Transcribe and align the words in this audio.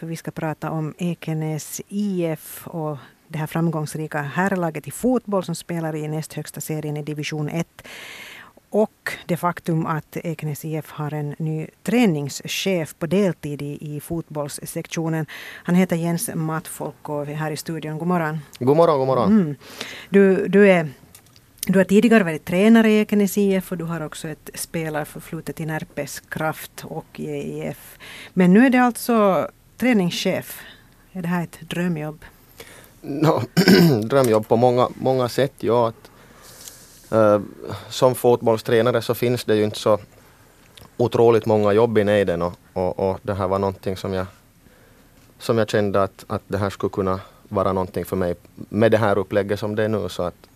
För 0.00 0.06
vi 0.06 0.16
ska 0.16 0.30
prata 0.30 0.70
om 0.70 0.94
Ekenäs 0.98 1.80
IF 1.88 2.68
och 2.68 2.96
det 3.28 3.38
här 3.38 3.46
framgångsrika 3.46 4.22
herrlaget 4.22 4.88
i 4.88 4.90
fotboll 4.90 5.44
som 5.44 5.54
spelar 5.54 5.96
i 5.96 6.08
näst 6.08 6.32
högsta 6.32 6.60
serien 6.60 6.96
i 6.96 7.02
division 7.02 7.48
1. 7.48 7.66
Och 8.70 9.12
det 9.26 9.36
faktum 9.36 9.86
att 9.86 10.16
Ekenäs 10.16 10.64
IF 10.64 10.90
har 10.90 11.14
en 11.14 11.34
ny 11.38 11.66
träningschef 11.82 12.94
på 12.98 13.06
deltid 13.06 13.62
i, 13.62 13.96
i 13.96 14.00
fotbollssektionen. 14.00 15.26
Han 15.64 15.74
heter 15.74 15.96
Jens 15.96 16.30
Mattfolk 16.34 17.08
och 17.08 17.22
är 17.22 17.34
här 17.34 17.50
i 17.50 17.56
studion. 17.56 17.98
God 17.98 18.08
morgon. 18.08 18.38
God 18.58 18.76
morgon, 18.76 18.98
god 18.98 19.06
morgon. 19.06 19.40
Mm. 19.40 19.56
Du, 20.08 20.48
du, 20.48 20.70
är, 20.70 20.88
du 21.66 21.78
har 21.78 21.84
tidigare 21.84 22.24
varit 22.24 22.44
tränare 22.44 22.90
i 22.90 23.00
Ekenäs 23.00 23.38
IF 23.38 23.72
och 23.72 23.78
du 23.78 23.84
har 23.84 24.00
också 24.00 24.28
ett 24.28 24.50
spelarförflutet 24.54 25.60
i 25.60 25.66
Närpes 25.66 26.20
Kraft 26.20 26.84
och 26.84 27.20
i 27.20 27.26
EIF. 27.26 27.98
Men 28.32 28.52
nu 28.52 28.66
är 28.66 28.70
det 28.70 28.78
alltså 28.78 29.48
träningschef. 29.80 30.62
Är 31.12 31.22
det 31.22 31.28
här 31.28 31.44
ett 31.44 31.60
drömjobb? 31.60 32.24
No, 33.00 33.42
drömjobb 34.02 34.48
på 34.48 34.56
många, 34.56 34.88
många 34.94 35.28
sätt, 35.28 35.52
ja. 35.58 35.88
Att 35.88 36.10
Uh, 37.12 37.40
som 37.88 38.14
fotbollstränare 38.14 39.02
så 39.02 39.14
finns 39.14 39.44
det 39.44 39.56
ju 39.56 39.64
inte 39.64 39.78
så 39.78 39.98
otroligt 40.96 41.46
många 41.46 41.72
jobb 41.72 41.98
i 41.98 42.04
nejden 42.04 42.42
och, 42.42 42.54
och, 42.72 43.10
och, 43.10 43.20
det 43.22 43.34
här 43.34 43.48
var 43.48 43.58
någonting 43.58 43.96
som 43.96 44.12
jag, 44.12 44.26
som 45.38 45.58
jag 45.58 45.68
kände 45.68 46.02
att, 46.02 46.24
att 46.28 46.42
det 46.48 46.58
här 46.58 46.70
skulle 46.70 46.90
kunna 46.90 47.20
vara 47.48 47.72
någonting 47.72 48.04
för 48.04 48.16
mig 48.16 48.34
med 48.54 48.90
det 48.90 48.98
här 48.98 49.18
upplägget 49.18 49.58
som 49.58 49.74
det 49.74 49.84
är 49.84 49.88
nu 49.88 50.08
så 50.08 50.22
att, 50.22 50.48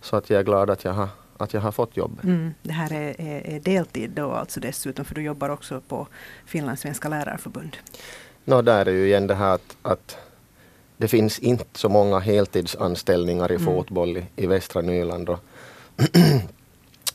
så 0.00 0.16
att 0.16 0.30
jag 0.30 0.40
är 0.40 0.44
glad 0.44 0.70
att 0.70 0.84
jag 0.84 0.92
har, 0.92 1.08
att 1.36 1.54
jag 1.54 1.60
har 1.60 1.72
fått 1.72 1.96
jobb. 1.96 2.20
Mm, 2.24 2.54
det 2.62 2.72
här 2.72 2.92
är, 2.92 3.20
är, 3.20 3.46
är, 3.46 3.60
deltid 3.60 4.10
då 4.10 4.32
alltså 4.32 4.60
dessutom 4.60 5.04
för 5.04 5.14
du 5.14 5.22
jobbar 5.22 5.48
också 5.48 5.80
på 5.88 6.06
Finlandssvenska 6.44 7.08
lärarförbund. 7.08 7.76
No, 8.48 8.62
där 8.62 8.86
är 8.86 8.92
ju 8.92 9.06
igen 9.06 9.26
det 9.26 9.34
här 9.34 9.54
att, 9.54 9.76
att 9.82 10.16
det 10.96 11.08
finns 11.08 11.38
inte 11.38 11.64
så 11.78 11.88
många 11.88 12.18
heltidsanställningar 12.18 13.52
i 13.52 13.54
mm. 13.54 13.66
fotboll 13.66 14.16
i, 14.16 14.26
i 14.36 14.46
västra 14.46 14.82
Nyland. 14.82 15.28
Och, 15.28 15.38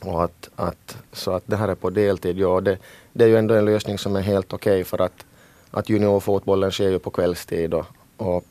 och 0.00 0.24
att, 0.24 0.50
att, 0.56 0.96
så 1.12 1.30
att 1.30 1.42
det 1.46 1.56
här 1.56 1.68
är 1.68 1.74
på 1.74 1.90
deltid, 1.90 2.38
ja 2.38 2.60
det, 2.60 2.78
det 3.12 3.24
är 3.24 3.28
ju 3.28 3.36
ändå 3.36 3.54
en 3.54 3.64
lösning 3.64 3.98
som 3.98 4.16
är 4.16 4.20
helt 4.20 4.52
okej 4.52 4.72
okay 4.72 4.84
för 4.84 4.98
att, 4.98 5.24
att 5.70 5.88
juniorfotbollen 5.88 6.70
sker 6.70 6.90
ju 6.90 6.98
på 6.98 7.10
kvällstid 7.10 7.74
och, 7.74 7.86
och 8.16 8.44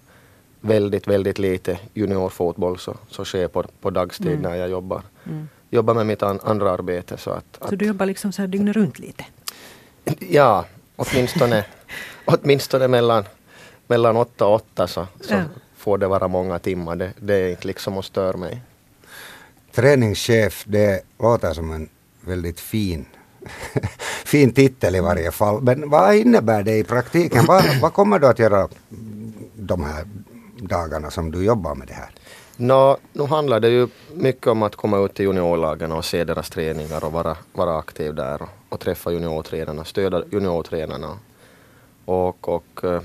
väldigt, 0.62 1.08
väldigt 1.08 1.40
lite 1.40 1.80
juniorfotboll 1.94 2.80
så, 2.80 2.98
så 3.10 3.26
sker 3.26 3.48
på, 3.48 3.64
på 3.82 3.90
dagstid 3.90 4.28
mm. 4.28 4.42
när 4.42 4.56
jag 4.56 4.70
jobbar. 4.70 5.02
Mm. 5.26 5.50
Jobbar 5.70 5.94
med 5.94 6.06
mitt 6.06 6.24
an, 6.24 6.40
andra 6.44 6.72
arbete. 6.72 7.18
Så, 7.18 7.32
att, 7.32 7.60
så 7.70 7.76
du 7.76 7.86
jobbar 7.86 8.06
liksom 8.06 8.32
så 8.32 8.42
här 8.42 8.48
dygnet 8.48 8.76
runt 8.76 9.00
lite? 9.00 9.26
Ja, 10.20 10.66
åtminstone, 10.96 11.66
åtminstone 12.32 12.88
mellan, 12.88 13.24
mellan 13.88 14.18
åtta 14.18 14.46
och 14.48 14.54
åtta 14.54 14.88
så, 14.88 15.08
så 15.22 15.34
ja. 15.34 15.44
får 15.78 15.98
det 15.98 16.08
vara 16.08 16.28
många 16.28 16.60
timmar. 16.60 16.96
Det, 16.96 17.14
det 17.20 17.36
är 17.36 17.50
inte 17.50 17.68
liksom 17.68 17.98
att 17.98 18.06
störa 18.06 18.38
mig. 18.38 18.62
Träningschef, 19.72 20.64
det 20.68 21.02
låter 21.20 21.54
som 21.54 21.72
en 21.72 21.90
väldigt 22.22 22.60
fin 22.60 23.06
fin 24.26 24.54
titel 24.54 24.96
i 24.96 25.00
varje 25.00 25.32
fall. 25.32 25.62
Men 25.62 25.90
vad 25.90 26.16
innebär 26.16 26.64
det 26.64 26.78
i 26.78 26.84
praktiken? 26.84 27.46
vad, 27.46 27.64
vad 27.82 27.94
kommer 27.94 28.20
du 28.20 28.28
att 28.28 28.40
göra 28.40 28.68
de 29.56 29.84
här 29.84 30.06
dagarna 30.60 31.12
som 31.12 31.32
du 31.32 31.46
jobbar 31.46 31.76
med 31.76 31.88
det 31.88 31.94
här? 31.94 32.10
Nå, 32.58 32.98
nu 33.14 33.24
handlar 33.24 33.60
det 33.60 33.70
ju 33.70 33.88
mycket 34.14 34.48
om 34.48 34.64
att 34.64 34.76
komma 34.76 34.98
ut 35.06 35.14
till 35.14 35.26
juniorlagen 35.26 35.92
och 35.92 36.06
se 36.06 36.24
deras 36.24 36.50
träningar 36.50 37.06
och 37.06 37.12
vara, 37.12 37.38
vara 37.54 37.78
aktiv 37.78 38.16
där 38.16 38.42
och, 38.42 38.50
och 38.70 38.80
träffa 38.80 39.12
juniortränarna, 39.12 39.84
stödja 39.84 40.24
juniortränarna. 40.32 41.18
Och, 42.06 42.50
och 42.50 42.84
eh, 42.84 43.02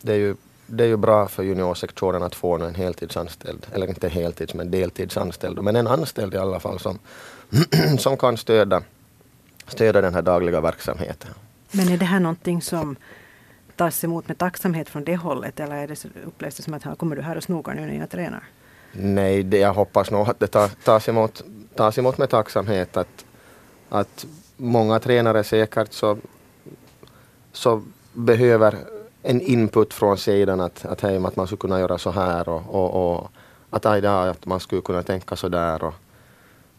det 0.00 0.12
är 0.12 0.16
ju 0.16 0.34
det 0.72 0.84
är 0.84 0.88
ju 0.88 0.96
bra 0.96 1.28
för 1.28 1.42
juniorsektionen 1.42 2.22
att 2.22 2.34
få 2.34 2.54
en 2.54 2.74
heltidsanställd, 2.74 3.66
eller 3.72 3.86
inte 3.86 4.08
heltids 4.08 4.54
men 4.54 4.70
deltidsanställd, 4.70 5.62
men 5.62 5.76
en 5.76 5.86
anställd 5.86 6.34
i 6.34 6.36
alla 6.36 6.60
fall 6.60 6.78
som, 6.78 6.98
som 7.98 8.16
kan 8.16 8.36
stödja, 8.36 8.82
stödja 9.66 10.00
den 10.00 10.14
här 10.14 10.22
dagliga 10.22 10.60
verksamheten. 10.60 11.30
Men 11.70 11.88
är 11.88 11.98
det 11.98 12.04
här 12.04 12.20
någonting 12.20 12.62
som 12.62 12.96
tas 13.76 14.04
emot 14.04 14.28
med 14.28 14.38
tacksamhet 14.38 14.88
från 14.88 15.04
det 15.04 15.16
hållet 15.16 15.60
eller 15.60 15.76
är 15.76 15.88
det, 15.88 16.04
upplevs 16.26 16.54
det 16.54 16.62
som 16.62 16.74
att 16.74 16.82
här 16.82 16.94
kommer 16.94 17.16
du 17.16 17.22
här 17.22 17.36
och 17.36 17.42
snokar 17.42 17.74
nu 17.74 17.86
när 17.86 17.98
jag 17.98 18.10
tränar? 18.10 18.44
Nej, 18.92 19.42
det, 19.42 19.58
jag 19.58 19.74
hoppas 19.74 20.10
nog 20.10 20.28
att 20.28 20.40
det 20.40 20.68
tas 20.84 21.08
emot, 21.08 21.44
tas 21.74 21.98
emot 21.98 22.18
med 22.18 22.30
tacksamhet. 22.30 22.96
Att, 22.96 23.24
att 23.88 24.26
många 24.56 24.98
tränare 24.98 25.44
säkert 25.44 25.92
så, 25.92 26.18
så 27.52 27.82
behöver 28.12 28.78
en 29.22 29.40
input 29.40 29.94
från 29.94 30.18
sidan 30.18 30.60
att, 30.60 30.84
att, 30.84 31.00
hej, 31.00 31.24
att 31.24 31.36
man 31.36 31.46
skulle 31.46 31.60
kunna 31.60 31.80
göra 31.80 31.98
så 31.98 32.10
här 32.10 32.48
och, 32.48 32.62
och, 32.68 33.14
och 33.14 33.30
att, 33.70 33.86
aj, 33.86 34.06
att 34.06 34.46
man 34.46 34.60
skulle 34.60 34.82
kunna 34.82 35.02
tänka 35.02 35.36
så 35.36 35.48
där 35.48 35.84
och, 35.84 35.94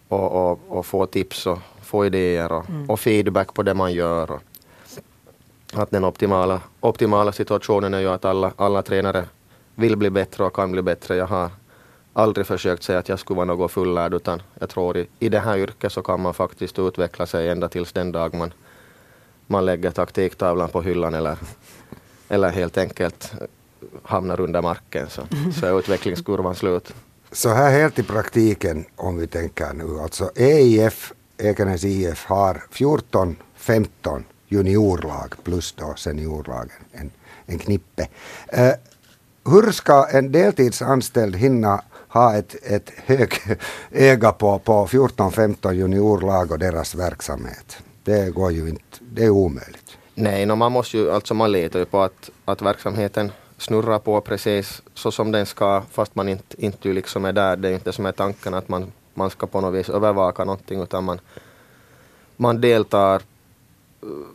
och, 0.07 0.59
och, 0.67 0.85
få 0.85 1.05
tips 1.05 1.47
och 1.47 1.59
få 1.81 2.05
idéer 2.05 2.51
och, 2.51 2.69
mm. 2.69 2.89
och, 2.89 2.99
feedback 2.99 3.53
på 3.53 3.63
det 3.63 3.73
man 3.73 3.93
gör. 3.93 4.39
Att 5.73 5.91
den 5.91 6.05
optimala, 6.05 6.61
optimala 6.79 7.31
situationen 7.31 7.93
är 7.93 7.99
ju 7.99 8.09
att 8.09 8.25
alla, 8.25 8.51
alla 8.55 8.81
tränare 8.81 9.25
vill 9.75 9.97
bli 9.97 10.09
bättre 10.09 10.43
och 10.43 10.53
kan 10.53 10.71
bli 10.71 10.81
bättre. 10.81 11.15
Jag 11.15 11.27
har 11.27 11.49
aldrig 12.13 12.47
försökt 12.47 12.83
säga 12.83 12.99
att 12.99 13.09
jag 13.09 13.19
skulle 13.19 13.35
vara 13.35 13.45
något 13.45 13.71
fullärd 13.71 14.13
utan 14.13 14.41
jag 14.59 14.69
tror 14.69 14.97
i, 14.97 15.07
i 15.19 15.29
det 15.29 15.39
här 15.39 15.57
yrket 15.57 15.91
så 15.91 16.01
kan 16.01 16.21
man 16.21 16.33
faktiskt 16.33 16.79
utveckla 16.79 17.25
sig 17.25 17.49
ända 17.49 17.69
tills 17.69 17.93
den 17.93 18.11
dag 18.11 18.35
man, 18.35 18.53
man 19.51 19.65
lägger 19.65 19.91
taktiktavlan 19.91 20.69
på 20.69 20.81
hyllan 20.81 21.13
eller 21.13 21.37
eller 22.31 22.49
helt 22.49 22.77
enkelt 22.77 23.33
hamnar 24.03 24.39
under 24.39 24.61
marken 24.61 25.09
så, 25.09 25.21
så 25.59 25.65
är 25.65 25.79
utvecklingskurvan 25.79 26.55
slut. 26.55 26.93
Så 27.31 27.49
här 27.49 27.71
helt 27.71 27.99
i 27.99 28.03
praktiken 28.03 28.85
om 28.95 29.17
vi 29.17 29.27
tänker 29.27 29.73
nu, 29.73 29.99
alltså 29.99 30.31
EIF, 30.35 31.13
Ekenäs 31.37 31.83
IF 31.83 32.25
har 32.25 32.63
14-15 32.71 34.23
juniorlag 34.47 35.33
plus 35.43 35.71
då 35.71 35.93
seniorlagen, 35.95 36.71
en, 36.91 37.11
en 37.45 37.59
knippe. 37.59 38.07
Eh, 38.47 38.73
hur 39.45 39.71
ska 39.71 40.07
en 40.07 40.31
deltidsanställd 40.31 41.35
hinna 41.35 41.83
ha 42.07 42.35
ett, 42.35 42.55
ett 42.63 42.91
hög 42.95 43.33
öga 43.91 44.31
på, 44.31 44.59
på 44.59 44.87
14-15 44.87 45.73
juniorlag 45.73 46.51
och 46.51 46.59
deras 46.59 46.95
verksamhet? 46.95 47.77
Det 48.03 48.29
går 48.29 48.51
ju 48.51 48.69
inte, 48.69 48.90
det 49.13 49.25
är 49.25 49.29
omöjligt. 49.29 49.97
Nej, 50.15 50.45
no, 50.45 50.55
man 50.55 50.71
måste 50.71 50.97
ju, 50.97 51.11
alltså 51.11 51.33
man 51.33 51.51
letar 51.51 51.79
ju 51.79 51.85
på 51.85 52.01
att, 52.01 52.29
att 52.45 52.61
verksamheten 52.61 53.31
snurrar 53.57 53.99
på 53.99 54.21
precis 54.21 54.81
så 54.93 55.11
som 55.11 55.31
den 55.31 55.45
ska 55.45 55.81
fast 55.91 56.15
man 56.15 56.29
inte, 56.29 56.65
inte 56.65 56.89
liksom 56.89 57.25
är 57.25 57.33
där. 57.33 57.55
Det 57.55 57.69
är 57.69 57.73
inte 57.73 57.91
som 57.91 58.05
är 58.05 58.11
tanken 58.11 58.53
att 58.53 58.69
man, 58.69 58.91
man 59.13 59.29
ska 59.29 59.47
på 59.47 59.61
något 59.61 59.73
vis 59.73 59.89
övervaka 59.89 60.43
någonting 60.45 60.81
utan 60.81 61.03
man, 61.03 61.19
man 62.37 62.61
deltar 62.61 63.21
uh, 64.03 64.25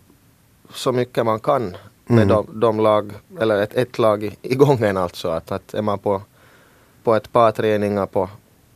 så 0.74 0.92
mycket 0.92 1.24
man 1.24 1.40
kan 1.40 1.76
med 2.06 2.22
mm. 2.22 2.28
de, 2.28 2.60
de, 2.60 2.80
lag, 2.80 3.12
eller 3.40 3.62
ett, 3.62 3.74
ett 3.74 3.98
lag 3.98 4.24
i, 4.24 4.36
i 4.42 4.54
gången 4.54 4.96
alltså. 4.96 5.28
Att, 5.28 5.52
att 5.52 5.74
är 5.74 5.82
man 5.82 5.98
på, 5.98 6.22
på 7.02 7.14
ett 7.14 7.32
par 7.32 7.52
träningar 7.52 8.06
på, 8.06 8.28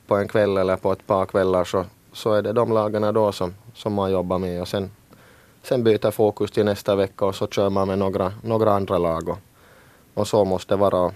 på 0.06 0.16
en 0.16 0.28
kväll 0.28 0.56
eller 0.56 0.76
på 0.76 0.92
ett 0.92 1.06
par 1.06 1.26
kvällar 1.26 1.64
så, 1.64 1.84
så 2.12 2.32
är 2.32 2.42
det 2.42 2.52
de 2.52 2.72
lagarna 2.72 3.12
då 3.12 3.32
som, 3.32 3.54
som 3.74 3.92
man 3.92 4.12
jobbar 4.12 4.38
med 4.38 4.60
och 4.60 4.68
sen 4.68 4.90
sen 5.62 5.84
byter 5.84 6.10
fokus 6.10 6.50
till 6.50 6.64
nästa 6.64 6.96
vecka 6.96 7.24
och 7.24 7.34
så 7.34 7.46
kör 7.46 7.70
man 7.70 7.88
med 7.88 7.98
några, 7.98 8.32
några 8.42 8.72
andra 8.72 8.98
lag. 8.98 9.28
Och, 9.28 9.38
och 10.14 10.28
så 10.28 10.44
måste 10.44 10.74
det 10.74 10.78
vara. 10.78 11.12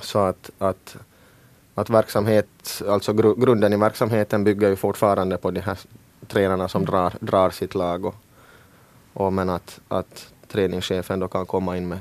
Så 0.00 0.18
att, 0.18 0.50
att, 0.58 0.96
att 1.74 1.90
verksamhet, 1.90 2.82
alltså 2.88 3.12
gru, 3.12 3.34
grunden 3.34 3.72
i 3.72 3.76
verksamheten 3.76 4.44
bygger 4.44 4.68
ju 4.68 4.76
fortfarande 4.76 5.36
på 5.36 5.50
de 5.50 5.60
här 5.60 5.78
tränarna 6.26 6.68
som 6.68 6.84
drar, 6.84 7.12
drar 7.20 7.50
sitt 7.50 7.74
lag. 7.74 8.04
Och, 8.04 8.14
och 9.12 9.32
men 9.32 9.50
att, 9.50 9.80
att 9.88 10.32
träningschefen 10.48 11.20
då 11.20 11.28
kan 11.28 11.46
komma 11.46 11.76
in 11.76 11.88
med 11.88 11.98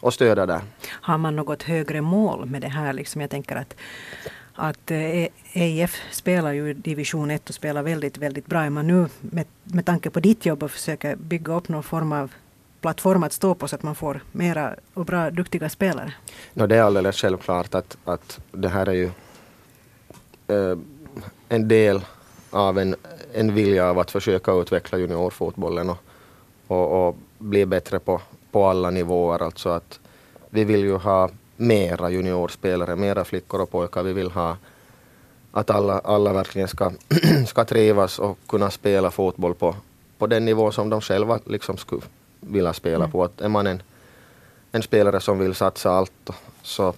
och 0.00 0.14
stödja 0.14 0.46
där. 0.46 0.60
Har 0.90 1.18
man 1.18 1.36
något 1.36 1.62
högre 1.62 2.00
mål 2.00 2.46
med 2.46 2.60
det 2.60 2.68
här? 2.68 2.92
Liksom 2.92 3.20
jag 3.20 3.30
tänker 3.30 3.56
att 3.56 3.74
att 4.54 4.90
eh, 4.90 5.28
EIF 5.52 5.96
spelar 6.10 6.52
ju 6.52 6.74
division 6.74 7.30
1 7.30 7.48
och 7.48 7.54
spelar 7.54 7.82
väldigt, 7.82 8.18
väldigt 8.18 8.46
bra. 8.46 8.60
Är 8.60 8.70
man 8.70 8.86
nu 8.86 9.06
med, 9.20 9.46
med 9.64 9.84
tanke 9.84 10.10
på 10.10 10.20
ditt 10.20 10.46
jobb 10.46 10.62
och 10.62 10.70
försöker 10.70 11.16
bygga 11.16 11.54
upp 11.54 11.68
någon 11.68 11.82
form 11.82 12.12
av 12.12 12.32
plattform 12.80 13.22
att 13.22 13.32
stå 13.32 13.54
på 13.54 13.68
så 13.68 13.76
att 13.76 13.82
man 13.82 13.94
får 13.94 14.20
mera 14.32 14.74
och 14.94 15.04
bra, 15.04 15.30
duktiga 15.30 15.68
spelare? 15.68 16.12
No, 16.54 16.66
det 16.66 16.76
är 16.76 16.82
alldeles 16.82 17.16
självklart 17.16 17.74
att, 17.74 17.96
att 18.04 18.40
det 18.52 18.68
här 18.68 18.86
är 18.86 18.92
ju 18.92 19.10
eh, 20.48 20.78
en 21.48 21.68
del 21.68 22.00
av 22.50 22.78
en, 22.78 22.96
en 23.32 23.54
vilja 23.54 23.90
av 23.90 23.98
att 23.98 24.10
försöka 24.10 24.52
utveckla 24.52 24.98
juniorfotbollen 24.98 25.90
och, 25.90 25.98
och, 26.66 27.08
och 27.08 27.16
bli 27.38 27.66
bättre 27.66 27.98
på, 27.98 28.20
på 28.50 28.66
alla 28.66 28.90
nivåer. 28.90 29.42
Alltså 29.42 29.68
att 29.68 30.00
vi 30.50 30.64
vill 30.64 30.80
ju 30.80 30.96
ha 30.96 31.30
mera 31.56 32.10
juniorspelare, 32.10 32.96
mera 32.96 33.24
flickor 33.24 33.60
och 33.60 33.70
pojkar. 33.70 34.02
Vi 34.02 34.12
vill 34.12 34.30
ha 34.30 34.56
att 35.52 35.70
alla, 35.70 35.98
alla 35.98 36.32
verkligen 36.32 36.68
ska, 36.68 36.92
ska 37.46 37.64
trivas 37.64 38.18
och 38.18 38.38
kunna 38.46 38.70
spela 38.70 39.10
fotboll 39.10 39.54
på, 39.54 39.76
på 40.18 40.26
den 40.26 40.44
nivå 40.44 40.70
som 40.70 40.90
de 40.90 41.00
själva 41.00 41.38
liksom 41.44 41.76
skulle 41.76 42.02
vilja 42.40 42.72
spela 42.72 43.04
mm. 43.04 43.10
på. 43.10 43.24
Att 43.24 43.40
är 43.40 43.48
man 43.48 43.66
en, 43.66 43.82
en 44.72 44.82
spelare 44.82 45.20
som 45.20 45.38
vill 45.38 45.54
satsa 45.54 45.90
allt 45.90 46.30
så, 46.62 46.94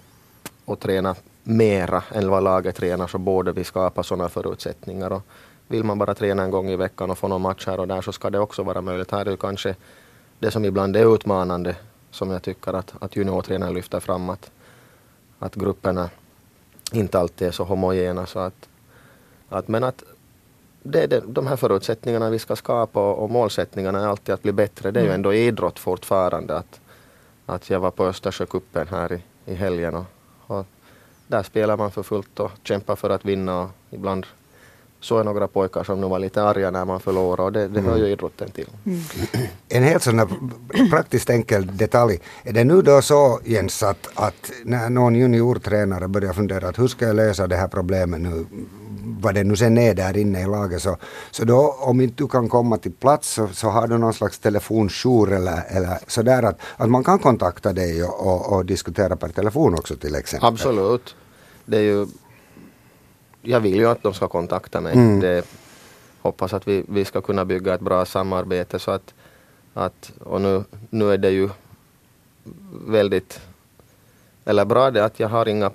och 0.64 0.80
träna 0.80 1.14
mera 1.42 2.02
än 2.12 2.28
vad 2.30 2.42
laget 2.42 2.76
tränar 2.76 3.06
så 3.06 3.18
borde 3.18 3.52
vi 3.52 3.64
skapa 3.64 4.02
sådana 4.02 4.28
förutsättningar. 4.28 5.12
Och 5.12 5.22
vill 5.68 5.84
man 5.84 5.98
bara 5.98 6.14
träna 6.14 6.42
en 6.42 6.50
gång 6.50 6.68
i 6.68 6.76
veckan 6.76 7.10
och 7.10 7.18
få 7.18 7.28
någon 7.28 7.42
match 7.42 7.66
här 7.66 7.80
och 7.80 7.88
där 7.88 8.02
så 8.02 8.12
ska 8.12 8.30
det 8.30 8.38
också 8.38 8.62
vara 8.62 8.80
möjligt. 8.80 9.10
Här 9.10 9.26
är 9.26 9.30
ju 9.30 9.36
kanske 9.36 9.74
det 10.38 10.50
som 10.50 10.64
ibland 10.64 10.96
är 10.96 11.14
utmanande 11.14 11.76
som 12.16 12.30
jag 12.30 12.42
tycker 12.42 12.72
att, 12.72 12.94
att 13.00 13.16
juniortränaren 13.16 13.74
lyfter 13.74 14.00
fram 14.00 14.30
att, 14.30 14.50
att 15.38 15.54
grupperna 15.54 16.10
inte 16.92 17.18
alltid 17.18 17.48
är 17.48 17.52
så 17.52 17.64
homogena. 17.64 18.26
Så 18.26 18.38
att, 18.38 18.68
att, 19.48 19.68
men 19.68 19.84
att 19.84 20.04
det 20.82 21.02
är 21.02 21.08
det, 21.08 21.22
de 21.26 21.46
här 21.46 21.56
förutsättningarna 21.56 22.30
vi 22.30 22.38
ska 22.38 22.56
skapa 22.56 23.10
och, 23.10 23.22
och 23.24 23.30
målsättningarna 23.30 24.00
är 24.00 24.06
alltid 24.06 24.34
att 24.34 24.42
bli 24.42 24.52
bättre. 24.52 24.90
Det 24.90 25.00
är 25.00 25.04
ju 25.04 25.08
mm. 25.08 25.14
ändå 25.14 25.34
idrott 25.34 25.78
fortfarande. 25.78 26.56
Att, 26.56 26.80
att 27.46 27.70
jag 27.70 27.80
var 27.80 27.90
på 27.90 28.06
Östersjökuppen 28.06 28.88
här 28.88 29.12
i, 29.12 29.22
i 29.44 29.54
helgen 29.54 29.94
och, 29.94 30.04
och 30.46 30.66
där 31.26 31.42
spelar 31.42 31.76
man 31.76 31.90
för 31.90 32.02
fullt 32.02 32.40
och 32.40 32.50
kämpar 32.62 32.96
för 32.96 33.10
att 33.10 33.24
vinna 33.24 33.62
och 33.62 33.70
ibland 33.90 34.26
såg 35.00 35.18
jag 35.18 35.24
några 35.26 35.48
pojkar 35.48 35.84
som 35.84 36.00
nu 36.00 36.06
var 36.06 36.18
lite 36.18 36.42
arga 36.42 36.70
när 36.70 36.84
man 36.84 37.00
förlorade 37.00 37.42
och 37.42 37.52
det, 37.52 37.68
det 37.68 37.80
hör 37.80 37.96
ju 37.96 38.02
mm. 38.02 38.12
idrotten 38.12 38.50
till. 38.50 38.68
Mm. 38.86 39.00
En 39.68 39.82
helt 39.82 40.02
sån 40.02 40.16
där 40.16 40.28
praktiskt 40.90 41.30
enkel 41.30 41.76
detalj. 41.76 42.20
Är 42.42 42.52
det 42.52 42.64
nu 42.64 42.82
då 42.82 43.02
så 43.02 43.40
Jens 43.44 43.82
att, 43.82 44.08
att 44.14 44.52
när 44.64 44.90
någon 44.90 45.14
juniortränare 45.14 46.08
börjar 46.08 46.32
fundera 46.32 46.68
att 46.68 46.78
hur 46.78 46.88
ska 46.88 47.06
jag 47.06 47.16
lösa 47.16 47.46
det 47.46 47.56
här 47.56 47.68
problemet 47.68 48.20
nu 48.20 48.46
vad 49.20 49.34
det 49.34 49.44
nu 49.44 49.56
sen 49.56 49.78
är 49.78 49.94
där 49.94 50.16
inne 50.16 50.42
i 50.42 50.46
laget 50.46 50.82
så, 50.82 50.96
så 51.30 51.44
då 51.44 51.76
om 51.80 52.00
inte 52.00 52.14
du 52.22 52.28
kan 52.28 52.48
komma 52.48 52.78
till 52.78 52.92
plats 52.92 53.32
så, 53.32 53.48
så 53.48 53.68
har 53.68 53.88
du 53.88 53.98
någon 53.98 54.12
slags 54.12 54.38
telefonjour 54.38 55.32
eller, 55.32 55.62
eller 55.68 55.98
sådär 56.06 56.42
att, 56.42 56.60
att 56.76 56.90
man 56.90 57.04
kan 57.04 57.18
kontakta 57.18 57.72
dig 57.72 58.04
och, 58.04 58.26
och, 58.26 58.52
och 58.52 58.66
diskutera 58.66 59.16
per 59.16 59.28
telefon 59.28 59.74
också 59.74 59.96
till 59.96 60.14
exempel. 60.14 60.48
Absolut. 60.48 61.14
Det 61.64 61.76
är 61.76 61.82
ju 61.82 62.06
jag 63.46 63.60
vill 63.60 63.76
ju 63.76 63.86
att 63.86 64.02
de 64.02 64.14
ska 64.14 64.28
kontakta 64.28 64.80
mig. 64.80 64.92
Mm. 64.92 65.20
Det, 65.20 65.46
hoppas 66.20 66.52
att 66.52 66.68
vi, 66.68 66.84
vi 66.88 67.04
ska 67.04 67.20
kunna 67.20 67.44
bygga 67.44 67.74
ett 67.74 67.80
bra 67.80 68.04
samarbete 68.04 68.78
så 68.78 68.90
att, 68.90 69.14
att 69.74 70.12
och 70.24 70.40
nu, 70.40 70.64
nu 70.90 71.12
är 71.12 71.18
det 71.18 71.30
ju 71.30 71.48
väldigt, 72.86 73.40
eller 74.44 74.64
bra 74.64 74.90
det 74.90 75.04
att 75.04 75.20
jag 75.20 75.28
har 75.28 75.48
inga 75.48 75.70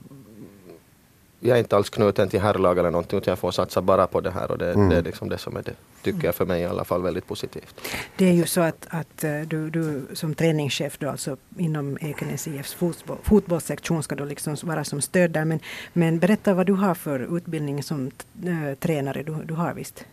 jag 1.43 1.57
är 1.57 1.59
inte 1.59 1.75
alls 1.75 1.89
knuten 1.89 2.29
till 2.29 2.41
herrlag 2.41 2.77
eller 2.77 2.91
någonting 2.91 3.17
utan 3.17 3.31
jag 3.31 3.39
får 3.39 3.51
satsa 3.51 3.81
bara 3.81 4.07
på 4.07 4.21
det 4.21 4.31
här 4.31 4.51
och 4.51 4.57
det, 4.57 4.73
mm. 4.73 4.89
det 4.89 4.95
är 4.95 5.01
liksom 5.01 5.29
det 5.29 5.38
som 5.38 5.57
är 5.57 5.61
det, 5.61 5.73
tycker 6.01 6.25
jag 6.25 6.35
för 6.35 6.45
mig 6.45 6.61
i 6.61 6.65
alla 6.65 6.83
fall, 6.83 7.01
väldigt 7.01 7.27
positivt. 7.27 7.81
Det 8.17 8.25
är 8.25 8.33
ju 8.33 8.45
så 8.45 8.61
att, 8.61 8.88
att 8.89 9.23
eh, 9.23 9.41
du, 9.41 9.69
du 9.69 10.07
som 10.13 10.35
träningschef 10.35 10.97
då 10.97 11.09
alltså 11.09 11.38
inom 11.57 11.97
Ekenäs 12.01 12.47
IFs 12.47 12.73
fotboll, 12.73 13.17
fotbollssektion 13.23 14.03
ska 14.03 14.15
du 14.15 14.25
liksom 14.25 14.55
vara 14.63 14.83
som 14.83 15.01
stöd 15.01 15.31
där. 15.31 15.45
Men, 15.45 15.59
men 15.93 16.19
berätta 16.19 16.53
vad 16.53 16.65
du 16.65 16.73
har 16.73 16.93
för 16.95 17.38
utbildning 17.38 17.83
som 17.83 18.11
äh, 18.43 18.75
tränare, 18.79 19.23
du, 19.23 19.35
du 19.45 19.53
har 19.53 19.73
visst? 19.73 20.05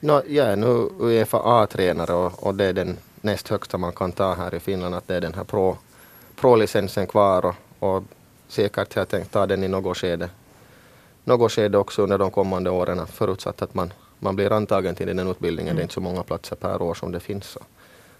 No, 0.00 0.22
jag 0.28 0.46
är 0.46 0.56
nu 0.56 0.88
Uefa 1.00 1.40
A-tränare 1.44 2.12
och, 2.12 2.46
och 2.46 2.54
det 2.54 2.64
är 2.64 2.72
den 2.72 2.96
näst 3.20 3.48
högsta 3.48 3.78
man 3.78 3.92
kan 3.92 4.12
ta 4.12 4.34
här 4.34 4.54
i 4.54 4.60
Finland, 4.60 4.94
att 4.94 5.08
det 5.08 5.16
är 5.16 5.20
den 5.20 5.34
här 5.34 5.44
pro, 5.44 5.76
pro-licensen 6.40 7.06
kvar 7.06 7.44
och, 7.46 7.54
och 7.78 8.04
säkert 8.48 8.96
jag 8.96 9.08
tänkt 9.08 9.32
ta 9.32 9.46
den 9.46 9.64
i 9.64 9.68
något 9.68 9.96
skede 9.96 10.28
något 11.24 11.52
skede 11.52 11.78
också 11.78 12.02
under 12.02 12.18
de 12.18 12.30
kommande 12.30 12.70
åren 12.70 13.06
förutsatt 13.06 13.62
att 13.62 13.74
man, 13.74 13.92
man 14.18 14.36
blir 14.36 14.52
antagen 14.52 14.94
till 14.94 15.06
den 15.06 15.28
utbildningen. 15.28 15.70
Mm. 15.70 15.76
Det 15.76 15.80
är 15.80 15.82
inte 15.82 15.94
så 15.94 16.00
många 16.00 16.22
platser 16.22 16.56
per 16.56 16.82
år 16.82 16.94
som 16.94 17.12
det 17.12 17.20
finns. 17.20 17.56
Och, 17.56 17.66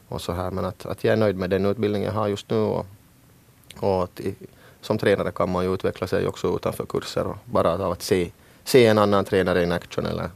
och 0.09 0.21
så 0.21 0.33
här. 0.33 0.51
Men 0.51 0.65
att, 0.65 0.87
att 0.87 1.05
jag 1.05 1.13
är 1.13 1.17
nöjd 1.17 1.37
med 1.37 1.51
den 1.51 1.67
utbildningen 1.67 2.09
jag 2.09 2.21
har 2.21 2.29
just 2.29 2.51
nu. 2.51 2.57
Och, 2.57 2.87
och 3.81 4.05
att 4.05 4.21
i, 4.21 4.35
som 4.81 4.99
tränare 4.99 5.31
kan 5.31 5.51
man 5.51 5.65
ju 5.65 5.75
utveckla 5.75 6.07
sig 6.07 6.27
också 6.27 6.57
utanför 6.57 6.87
kurser 6.87 7.27
och 7.27 7.37
bara 7.45 7.73
av 7.73 7.93
att 7.93 8.03
se, 8.03 8.31
se 8.65 8.87
en 8.87 8.99
annan 8.99 9.25
tränare 9.25 9.63
in 9.63 9.73
action 9.73 10.07
eller 10.07 10.31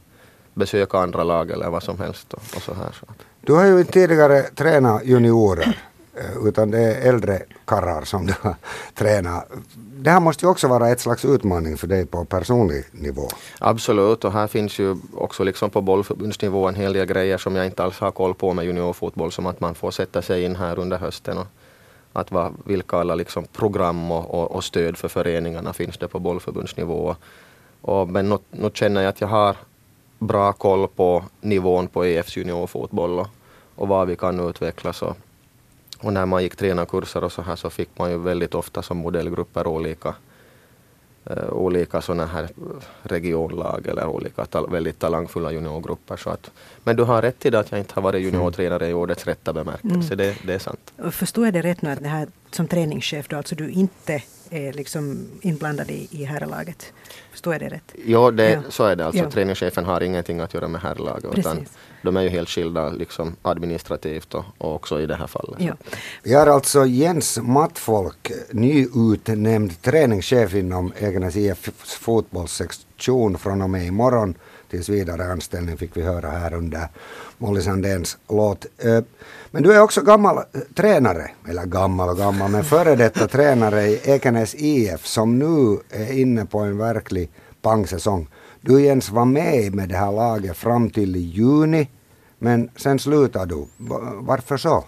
besöka 0.53 0.97
andra 0.97 1.23
lag 1.23 1.51
eller 1.51 1.69
vad 1.69 1.83
som 1.83 1.99
helst. 1.99 2.33
Och, 2.33 2.43
och 2.55 2.61
så 2.61 2.73
här, 2.73 2.91
så. 2.99 3.05
Du 3.41 3.53
har 3.53 3.65
ju 3.65 3.83
tidigare 3.83 4.41
tränat 4.41 5.05
juniorer. 5.05 5.86
Eh, 6.17 6.47
utan 6.47 6.71
det 6.71 6.79
är 6.79 7.09
äldre 7.09 7.41
karrar 7.65 8.01
som 8.05 8.25
du 8.25 8.33
har 8.41 8.55
tränat. 8.93 9.47
Det 9.75 10.09
här 10.09 10.19
måste 10.19 10.45
ju 10.45 10.49
också 10.49 10.67
vara 10.67 10.89
ett 10.89 10.99
slags 10.99 11.25
utmaning 11.25 11.77
för 11.77 11.87
dig 11.87 12.05
på 12.05 12.25
personlig 12.25 12.83
nivå. 12.91 13.27
Absolut, 13.59 14.25
och 14.25 14.31
här 14.31 14.47
finns 14.47 14.79
ju 14.79 14.95
också 15.13 15.43
liksom 15.43 15.69
på 15.69 15.81
bollförbundsnivå 15.81 16.67
en 16.67 16.75
hel 16.75 16.93
del 16.93 17.05
grejer 17.05 17.37
som 17.37 17.55
jag 17.55 17.65
inte 17.65 17.83
alls 17.83 17.99
har 17.99 18.11
koll 18.11 18.33
på 18.33 18.53
med 18.53 18.65
juniorfotboll, 18.65 19.31
som 19.31 19.47
att 19.47 19.59
man 19.59 19.75
får 19.75 19.91
sätta 19.91 20.21
sig 20.21 20.43
in 20.43 20.55
här 20.55 20.79
under 20.79 20.97
hösten 20.97 21.37
och 21.37 21.47
att 22.13 22.31
vad, 22.31 22.53
vilka 22.65 22.97
alla 22.97 23.15
liksom 23.15 23.45
program 23.45 24.11
och, 24.11 24.33
och, 24.33 24.51
och, 24.51 24.63
stöd 24.63 24.97
för 24.97 25.07
föreningarna 25.07 25.73
finns 25.73 25.97
det 25.97 26.07
på 26.07 26.19
bollförbundsnivå. 26.19 27.15
Och, 27.81 28.07
men 28.07 28.29
nu, 28.29 28.37
nu 28.51 28.69
känner 28.73 29.01
jag 29.01 29.09
att 29.09 29.21
jag 29.21 29.27
har 29.27 29.55
bra 30.19 30.53
koll 30.53 30.87
på 30.87 31.23
nivån 31.41 31.87
på 31.87 32.05
EFs 32.05 32.37
juniorfotboll 32.37 33.19
och, 33.19 33.27
och 33.75 33.87
vad 33.87 34.07
vi 34.07 34.15
kan 34.15 34.49
utveckla. 34.49 34.93
Så 34.93 35.15
och 35.99 36.13
när 36.13 36.25
man 36.25 36.43
gick 36.43 36.55
tränarkurser 36.55 37.23
och 37.23 37.31
så 37.31 37.41
här 37.41 37.55
så 37.55 37.69
fick 37.69 37.89
man 37.99 38.11
ju 38.11 38.17
väldigt 38.17 38.55
ofta 38.55 38.81
som 38.81 38.97
modellgrupper 38.97 39.67
olika 39.67 40.15
uh, 41.31 41.49
olika 41.49 42.01
sådana 42.01 42.25
här 42.25 42.49
regionlag 43.03 43.87
eller 43.87 44.07
olika 44.07 44.45
ta 44.45 44.65
väldigt 44.65 44.99
talangfulla 44.99 45.51
juniorgrupper. 45.51 46.17
Så 46.17 46.29
att, 46.29 46.51
men 46.83 46.95
du 46.95 47.03
har 47.03 47.21
rätt 47.21 47.45
i 47.45 47.49
det 47.49 47.59
att 47.59 47.71
jag 47.71 47.79
inte 47.79 47.93
har 47.93 48.01
varit 48.01 48.21
juniortränare 48.21 48.87
i 48.87 48.93
ordets 48.93 49.25
rätta 49.25 49.53
bemärkelse. 49.53 50.13
Mm. 50.13 50.17
Det, 50.17 50.37
det 50.43 50.53
är 50.53 50.59
sant. 50.59 50.93
Förstår 51.11 51.45
jag 51.45 51.53
det 51.53 51.61
rätt 51.61 51.81
nu 51.81 51.89
att 51.89 52.03
det 52.03 52.09
här 52.09 52.27
som 52.51 52.67
träningschef 52.67 53.27
då, 53.27 53.37
alltså 53.37 53.55
du 53.55 53.69
inte 53.69 54.23
är 54.49 54.73
liksom 54.73 55.27
inblandad 55.41 55.91
i, 55.91 56.07
i 56.11 56.23
herrlaget? 56.23 56.93
Förstår 57.31 57.53
jag 57.53 57.61
det 57.61 57.69
rätt? 57.69 57.93
Jo, 58.05 58.31
det, 58.31 58.49
ja. 58.49 58.61
så 58.69 58.83
är 58.83 58.95
det. 58.95 59.05
Alltså, 59.05 59.23
ja. 59.23 59.31
Träningschefen 59.31 59.85
har 59.85 60.03
ingenting 60.03 60.39
att 60.39 60.53
göra 60.53 60.67
med 60.67 60.81
herrlaget. 60.81 61.37
Utan 61.37 61.65
de 62.01 62.17
är 62.17 62.21
ju 62.21 62.29
helt 62.29 62.49
skilda 62.49 62.89
liksom, 62.89 63.35
administrativt 63.41 64.33
och, 64.33 64.45
och 64.57 64.75
också 64.75 65.01
i 65.01 65.05
det 65.05 65.15
här 65.15 65.27
fallet. 65.27 65.61
Ja. 65.61 65.73
Vi 66.23 66.33
har 66.33 66.47
alltså 66.47 66.85
Jens 66.85 67.39
Mattfolk, 67.41 68.31
nyutnämnd 68.51 69.81
träningschef 69.81 70.55
inom 70.55 70.93
Ekenäs 70.97 71.35
IF 71.35 71.69
fotbollssektion 71.83 73.37
från 73.37 73.61
och 73.61 73.69
med 73.69 73.85
imorgon. 73.85 74.35
Tills 74.69 74.89
vidare 74.89 75.31
anställning 75.31 75.77
fick 75.77 75.97
vi 75.97 76.01
höra 76.01 76.29
här 76.29 76.53
under 76.53 76.87
Molly 77.37 77.61
Sandéns 77.61 78.17
låt. 78.29 78.65
Eh, 78.77 78.99
men 79.51 79.63
du 79.63 79.73
är 79.73 79.81
också 79.81 80.01
gammal 80.01 80.43
tränare, 80.75 81.31
eller 81.49 81.65
gammal 81.65 82.09
och 82.09 82.17
gammal, 82.17 82.51
men 82.51 82.63
före 82.63 82.95
detta 82.95 83.27
tränare 83.27 83.81
i 83.87 84.01
Ekenäs 84.03 84.55
IF 84.55 85.05
som 85.05 85.39
nu 85.39 85.79
är 85.89 86.19
inne 86.19 86.45
på 86.45 86.59
en 86.59 86.77
verklig 86.77 87.29
pangsäsong. 87.61 88.27
Du 88.61 88.81
Jens 88.81 89.09
var 89.09 89.25
med 89.25 89.75
med 89.75 89.89
det 89.89 89.97
här 89.97 90.11
laget 90.11 90.57
fram 90.57 90.89
till 90.89 91.15
juni, 91.15 91.89
men 92.37 92.69
sen 92.75 92.99
slutade 92.99 93.55
du. 93.55 93.65
Varför 94.21 94.57
så? 94.57 94.85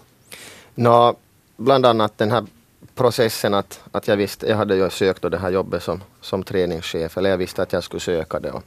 Nå, 0.74 1.16
bland 1.56 1.86
annat 1.86 2.18
den 2.18 2.30
här 2.30 2.46
processen 2.94 3.54
att, 3.54 3.80
att 3.92 4.08
jag 4.08 4.16
visste, 4.16 4.46
jag 4.46 4.56
hade 4.56 4.76
ju 4.76 4.90
sökt 4.90 5.22
det 5.22 5.38
här 5.38 5.50
jobbet 5.50 5.82
som, 5.82 6.02
som 6.20 6.42
träningschef, 6.42 7.18
eller 7.18 7.30
jag 7.30 7.38
visste 7.38 7.62
att 7.62 7.72
jag 7.72 7.84
skulle 7.84 8.00
söka 8.00 8.40
det. 8.40 8.50
Och, 8.50 8.62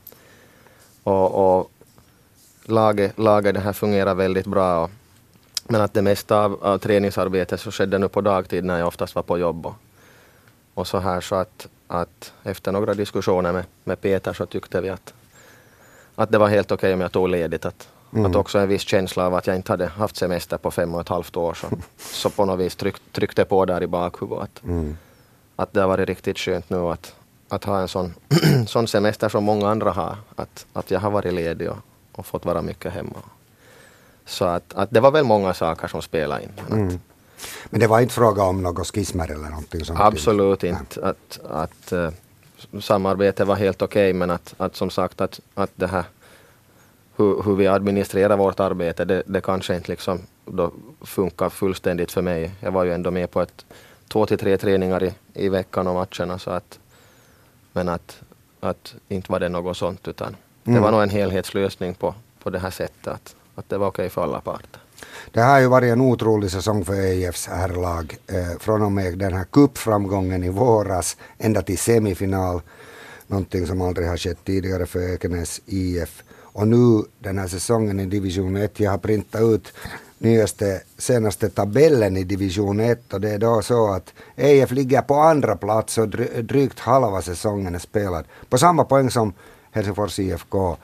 och, 1.04 1.60
och 1.60 1.72
laget, 2.66 3.20
laget 3.20 3.54
det 3.54 3.60
här 3.60 3.74
fungerar 3.74 4.16
väldigt 4.16 4.46
bra. 4.46 4.84
Och, 4.84 4.92
men 5.68 5.82
att 5.82 5.94
det 5.94 6.02
mesta 6.02 6.44
av, 6.44 6.63
av 6.63 6.78
träningsarbetet 6.78 7.60
så 7.60 7.72
skedde 7.72 7.98
nu 7.98 8.08
på 8.08 8.22
dagtid 8.22 8.63
när 8.63 8.80
jag 8.80 8.88
oftast 8.88 9.16
var 9.16 9.24
på 9.24 9.38
jobb. 9.38 9.66
Och, 9.66 9.75
och 10.74 10.88
så 10.88 11.00
här 11.00 11.22
så 11.22 11.36
att, 11.36 11.68
att 11.88 12.34
efter 12.44 12.72
några 12.72 12.94
diskussioner 12.94 13.54
med, 13.54 13.66
med 13.84 14.02
Peter 14.02 14.34
så 14.34 14.46
tyckte 14.46 14.82
vi 14.82 14.90
att, 14.90 15.13
att 16.16 16.32
det 16.32 16.38
var 16.38 16.48
helt 16.48 16.72
okej 16.72 16.88
okay 16.88 16.94
om 16.94 17.02
jag 17.02 17.12
tog 17.12 17.30
ledigt. 17.30 17.66
Att, 17.66 17.88
mm. 18.13 18.25
att 18.25 18.36
också 18.36 18.60
en 18.60 18.67
viss 18.67 18.82
känsla 18.82 19.25
av 19.25 19.36
att 19.36 19.48
jag 19.48 19.55
inte 19.55 19.72
hade 19.72 19.88
haft 19.88 20.15
semester 20.15 20.58
på 20.58 20.72
fem 20.72 20.96
och 20.96 21.01
ett 21.01 21.10
halvt 21.10 21.38
år 21.38 21.53
så, 21.53 21.67
så 21.98 22.29
på 22.29 22.46
något 22.46 22.60
vis 22.60 22.75
tryck, 22.75 22.96
tryckte 23.12 23.46
på 23.46 23.65
där 23.65 23.84
i 23.84 23.88
bakhuvudet. 23.88 24.43
Att, 24.43 24.63
mm. 24.63 24.98
att 25.55 25.74
det 25.74 25.82
har 25.82 25.88
varit 25.88 26.08
riktigt 26.08 26.39
skönt 26.39 26.70
nu 26.70 26.77
att, 26.77 27.15
att 27.50 27.63
ha 27.63 27.82
en 27.82 27.88
sån, 27.88 28.13
sån 28.67 28.88
semester 28.88 29.29
som 29.29 29.43
många 29.43 29.70
andra 29.70 29.91
har. 29.91 30.17
Att, 30.36 30.65
att 30.74 30.91
jag 30.91 31.00
har 31.00 31.12
varit 31.12 31.34
ledig 31.34 31.70
och, 31.70 31.77
och 32.12 32.25
fått 32.25 32.46
vara 32.46 32.62
mycket 32.62 32.93
hemma. 32.93 33.20
Så 34.25 34.46
att, 34.46 34.74
att 34.74 34.89
det 34.91 35.00
var 35.00 35.12
väl 35.12 35.25
många 35.25 35.53
saker 35.53 35.88
som 35.88 36.01
spelade 36.01 36.43
in. 36.43 36.51
Mm. 36.72 37.00
Men 37.70 37.79
det 37.79 37.88
var 37.88 38.00
inte 38.00 38.13
fråga 38.13 38.43
om 38.43 38.63
något 38.63 38.88
skismer 38.88 39.32
eller 39.32 39.50
någonting 39.50 39.86
sånt? 39.86 40.00
Absolut 40.00 40.63
inte. 40.63 41.05
Att, 41.05 41.39
att, 41.50 41.93
uh, 41.93 42.10
samarbetet 42.82 43.48
var 43.48 43.55
helt 43.55 43.82
okej 43.82 44.10
okay, 44.10 44.13
men 44.13 44.32
att, 44.32 44.53
att 44.58 44.75
som 44.75 44.89
sagt 44.89 45.22
att, 45.22 45.39
att 45.53 45.72
det 45.75 45.88
här 45.88 46.03
hur, 47.15 47.43
hur 47.43 47.55
vi 47.55 47.67
administrerar 47.67 48.38
vårt 48.38 48.60
arbete 48.60 49.05
det, 49.05 49.24
det 49.25 49.41
kanske 49.41 49.75
inte 49.75 49.91
liksom 49.91 50.20
då 50.46 50.72
funkar 51.01 51.50
fullständigt 51.50 52.12
för 52.12 52.22
mig. 52.22 52.51
Jag 52.60 52.72
var 52.72 52.84
ju 52.84 52.93
ändå 52.93 53.12
med 53.12 53.32
på 53.32 53.41
ett 53.41 53.65
två 54.08 54.25
till 54.25 54.38
tre 54.38 54.58
träningar 54.58 55.03
i, 55.03 55.13
i 55.34 55.50
veckan 55.50 55.88
och 55.88 55.93
matcherna 55.93 56.39
så 56.39 56.51
att 56.51 56.79
men 57.72 57.89
att, 57.89 58.22
att 58.60 58.96
inte 59.08 59.32
var 59.32 59.39
det 59.39 59.50
något 59.50 59.77
sånt 59.77 60.08
utan 60.08 60.36
mm. 60.63 60.75
det 60.75 60.82
var 60.82 60.91
nog 60.91 61.03
en 61.03 61.10
helhetslösning 61.10 61.93
på, 61.93 62.15
på 62.43 62.50
det 62.50 62.60
här 62.60 62.70
sättet 62.70 63.08
att, 63.08 63.36
att 63.55 63.70
det 63.70 63.77
var 63.77 63.88
okej 63.88 64.03
okay 64.03 64.10
för 64.10 64.24
alla 64.24 64.41
parter. 64.41 64.79
Det 65.32 65.41
här 65.41 65.53
har 65.53 65.60
ju 65.60 65.67
varit 65.67 65.91
en 65.91 66.01
otrolig 66.01 66.51
säsong 66.51 66.86
för 66.86 66.93
EIFs 66.93 67.48
herrlag. 67.48 68.17
Eh, 68.27 68.60
från 68.60 68.82
och 68.82 68.91
med 68.91 69.17
den 69.17 69.34
här 69.34 69.43
cupframgången 69.43 70.43
i 70.43 70.50
våras 70.50 71.17
ända 71.38 71.62
till 71.62 71.77
semifinal. 71.77 72.62
Någonting 73.27 73.67
som 73.67 73.82
aldrig 73.82 74.08
har 74.08 74.17
skett 74.17 74.38
tidigare 74.43 74.86
för 74.86 75.13
Ekenäs 75.13 75.62
IF. 75.65 76.24
Och 76.53 76.67
nu 76.67 77.03
den 77.19 77.38
här 77.38 77.48
säsongen 77.48 78.00
i 78.00 78.05
division 78.05 78.55
1, 78.55 78.79
jag 78.79 78.91
har 78.91 78.98
printat 78.98 79.41
ut 79.41 79.74
nyaste, 80.17 80.81
senaste 80.98 81.50
tabellen 81.50 82.17
i 82.17 82.24
division 82.24 82.79
1 82.79 83.13
och 83.13 83.22
det 83.22 83.29
är 83.29 83.38
då 83.38 83.62
så 83.62 83.91
att 83.91 84.13
EIF 84.36 84.72
ligger 84.72 85.01
på 85.01 85.15
andra 85.15 85.55
plats 85.55 85.98
och 85.98 86.10
drygt 86.43 86.79
halva 86.79 87.22
säsongen 87.22 87.75
är 87.75 87.79
spelad. 87.79 88.25
På 88.50 88.57
samma 88.57 88.83
poäng 88.83 89.10
som 89.10 89.33
Helsingfors 89.72 90.19
IFK 90.19 90.77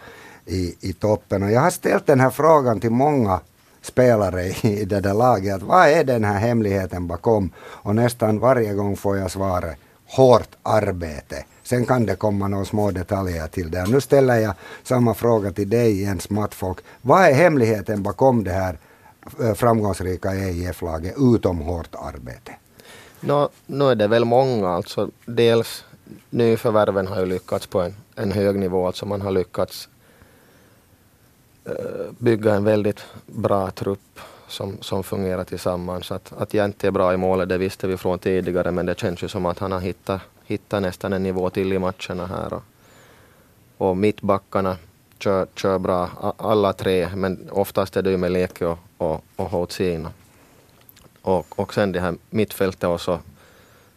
i, 0.45 0.75
i 0.79 0.93
toppen. 0.93 1.43
Och 1.43 1.51
jag 1.51 1.61
har 1.61 1.69
ställt 1.69 2.05
den 2.05 2.19
här 2.19 2.29
frågan 2.29 2.79
till 2.79 2.91
många 2.91 3.39
spelare 3.81 4.45
i 4.61 4.85
det 4.85 4.99
där 4.99 5.13
laget. 5.13 5.55
Att 5.55 5.61
vad 5.61 5.87
är 5.87 6.03
den 6.03 6.23
här 6.23 6.39
hemligheten 6.39 7.07
bakom? 7.07 7.49
Och 7.59 7.95
nästan 7.95 8.39
varje 8.39 8.73
gång 8.73 8.97
får 8.97 9.17
jag 9.17 9.31
svaret 9.31 9.77
hårt 10.05 10.49
arbete. 10.63 11.45
Sen 11.69 11.85
kan 11.85 12.05
det 12.05 12.15
komma 12.15 12.47
några 12.47 12.65
små 12.65 12.91
detaljer 12.91 13.47
till 13.47 13.71
det. 13.71 13.85
Nu 13.87 14.01
ställer 14.01 14.35
jag 14.35 14.53
samma 14.83 15.13
fråga 15.13 15.51
till 15.51 15.69
dig 15.69 16.01
Jens 16.01 16.29
Mattfolk. 16.29 16.77
Vad 17.01 17.25
är 17.25 17.33
hemligheten 17.33 18.03
bakom 18.03 18.43
det 18.43 18.51
här 18.51 18.77
eh, 19.41 19.53
framgångsrika 19.53 20.29
EIF-laget 20.29 21.15
utom 21.35 21.59
hårt 21.59 21.95
arbete? 21.95 22.55
No, 23.19 23.49
nu 23.65 23.85
är 23.85 23.95
det 23.95 24.07
väl 24.07 24.25
många. 24.25 24.69
Alltså, 24.69 25.09
dels 25.25 25.85
nyförvärven 26.29 27.07
har 27.07 27.19
ju 27.19 27.25
lyckats 27.25 27.67
på 27.67 27.81
en, 27.81 27.95
en 28.15 28.31
hög 28.31 28.59
nivå. 28.59 28.87
Alltså 28.87 29.05
man 29.05 29.21
har 29.21 29.31
lyckats 29.31 29.89
eh, 31.65 31.73
bygga 32.17 32.53
en 32.53 32.63
väldigt 32.63 32.99
bra 33.25 33.71
trupp 33.71 34.19
som, 34.47 34.77
som 34.81 35.03
fungerar 35.03 35.43
tillsammans. 35.43 36.11
Att, 36.11 36.33
att 36.37 36.53
Jante 36.53 36.87
är 36.87 36.91
bra 36.91 37.13
i 37.13 37.17
målet, 37.17 37.49
det 37.49 37.57
visste 37.57 37.87
vi 37.87 37.97
från 37.97 38.19
tidigare, 38.19 38.71
men 38.71 38.85
det 38.85 38.99
känns 38.99 39.23
ju 39.23 39.27
som 39.27 39.45
att 39.45 39.59
han 39.59 39.71
har 39.71 39.79
hittat, 39.79 40.21
hittar 40.49 40.81
nästan 40.81 41.13
en 41.13 41.23
nivå 41.23 41.49
till 41.49 41.73
i 41.73 41.79
matcherna 41.79 42.25
här. 42.25 42.53
Och, 42.53 42.63
och 43.77 43.97
mittbackarna 43.97 44.77
kör, 45.19 45.47
kör 45.55 45.79
bra, 45.79 46.09
alla 46.37 46.73
tre, 46.73 47.09
men 47.15 47.49
oftast 47.51 47.97
är 47.97 48.01
det 48.01 48.11
ju 48.11 48.17
med 48.17 48.31
Leke 48.31 48.65
och, 48.65 48.79
och, 48.97 49.23
och 49.35 49.49
Hotsin. 49.49 50.07
Och, 51.21 51.59
och 51.59 51.73
sen 51.73 51.91
det 51.91 51.99
här 51.99 52.15
mittfältet 52.29 52.83
också. 52.83 53.19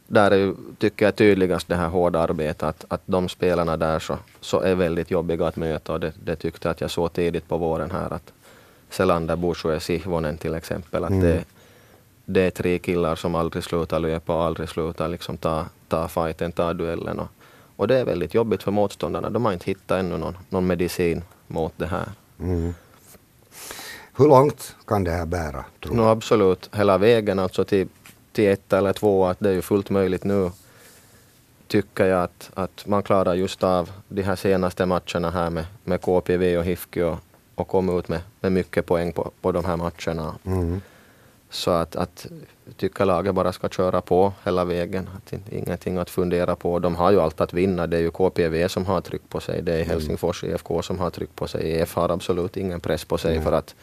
där 0.06 0.30
är 0.30 0.36
ju, 0.36 0.54
tycker 0.78 1.04
jag 1.04 1.16
tydligast 1.16 1.68
det 1.68 1.76
här 1.76 1.88
hårda 1.88 2.20
arbetet, 2.20 2.62
att, 2.62 2.84
att 2.88 3.02
de 3.06 3.28
spelarna 3.28 3.76
där 3.76 3.98
så, 3.98 4.18
så 4.40 4.60
är 4.60 4.74
väldigt 4.74 5.10
jobbiga 5.10 5.46
att 5.46 5.56
möta 5.56 5.92
och 5.92 6.00
det, 6.00 6.12
det 6.24 6.36
tyckte 6.36 6.68
jag 6.68 6.70
att 6.70 6.80
jag 6.80 6.90
såg 6.90 7.12
tidigt 7.12 7.48
på 7.48 7.56
våren 7.56 7.90
här 7.90 8.12
att 8.12 8.32
Selander, 8.90 9.36
Bushue, 9.36 9.80
Sihvonen 9.80 10.36
till 10.36 10.54
exempel, 10.54 11.04
att 11.04 11.10
mm. 11.10 11.22
det, 11.22 11.44
det 12.24 12.40
är 12.40 12.50
tre 12.50 12.78
killar 12.78 13.16
som 13.16 13.34
aldrig 13.34 13.64
slutar 13.64 14.00
löpa 14.00 14.34
och 14.34 14.42
aldrig 14.42 14.68
slutar 14.68 15.08
liksom 15.08 15.36
ta, 15.36 15.66
ta 15.88 16.08
fighten, 16.08 16.52
ta 16.52 16.72
duellen 16.72 17.18
och, 17.18 17.28
och 17.76 17.88
det 17.88 17.98
är 17.98 18.04
väldigt 18.04 18.34
jobbigt 18.34 18.62
för 18.62 18.70
motståndarna. 18.70 19.30
De 19.30 19.44
har 19.44 19.52
inte 19.52 19.66
hittat 19.66 19.98
ännu 19.98 20.18
någon, 20.18 20.38
någon 20.48 20.66
medicin 20.66 21.24
mot 21.46 21.72
det 21.76 21.86
här. 21.86 22.08
Mm. 22.40 22.74
Hur 24.16 24.28
långt 24.28 24.76
kan 24.86 25.04
det 25.04 25.10
här 25.10 25.26
bära? 25.26 25.64
Tror 25.82 25.94
no, 25.94 26.02
absolut, 26.02 26.70
hela 26.72 26.98
vägen 26.98 27.38
alltså 27.38 27.64
till 27.64 27.88
till 28.32 28.48
ett 28.48 28.72
eller 28.72 28.92
två, 28.92 29.26
att 29.26 29.40
det 29.40 29.48
är 29.48 29.54
ju 29.54 29.62
fullt 29.62 29.90
möjligt 29.90 30.24
nu 30.24 30.50
tycker 31.66 32.04
jag 32.04 32.22
att, 32.22 32.50
att 32.54 32.86
man 32.86 33.02
klarar 33.02 33.34
just 33.34 33.64
av 33.64 33.90
de 34.08 34.22
här 34.22 34.36
senaste 34.36 34.86
matcherna 34.86 35.30
här 35.30 35.50
med, 35.50 35.66
med 35.84 36.00
KPV 36.00 36.56
och 36.58 36.64
HIFK 36.64 36.96
och, 36.96 37.18
och 37.54 37.68
kom 37.68 37.98
ut 37.98 38.08
med, 38.08 38.20
med 38.40 38.52
mycket 38.52 38.86
poäng 38.86 39.12
på, 39.12 39.30
på 39.40 39.52
de 39.52 39.64
här 39.64 39.76
matcherna. 39.76 40.34
Mm. 40.44 40.80
Så 41.52 41.70
att, 41.70 41.96
att 41.96 42.26
tycker 42.76 43.04
laget 43.04 43.34
bara 43.34 43.52
ska 43.52 43.68
köra 43.68 44.00
på 44.00 44.32
hela 44.44 44.64
vägen. 44.64 45.08
Att 45.16 45.52
ingenting 45.52 45.98
att 45.98 46.10
fundera 46.10 46.56
på. 46.56 46.78
De 46.78 46.94
har 46.94 47.10
ju 47.10 47.20
allt 47.20 47.40
att 47.40 47.52
vinna. 47.52 47.86
Det 47.86 47.96
är 47.96 48.00
ju 48.00 48.10
KPV 48.10 48.68
som 48.68 48.86
har 48.86 49.00
tryck 49.00 49.28
på 49.28 49.40
sig. 49.40 49.62
Det 49.62 49.72
är 49.72 49.76
mm. 49.76 49.88
Helsingfors 49.88 50.44
IFK 50.44 50.82
som 50.82 50.98
har 50.98 51.10
tryck 51.10 51.36
på 51.36 51.46
sig. 51.46 51.80
EF 51.80 51.94
har 51.94 52.08
absolut 52.08 52.56
ingen 52.56 52.80
press 52.80 53.04
på 53.04 53.18
sig 53.18 53.32
mm. 53.32 53.44
för 53.44 53.52
att 53.52 53.74